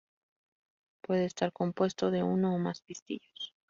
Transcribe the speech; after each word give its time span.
Puede 1.03 1.25
estar 1.25 1.53
compuesto 1.53 2.09
de 2.09 2.23
uno 2.23 2.55
o 2.55 2.57
más 2.57 2.81
pistilos. 2.81 3.53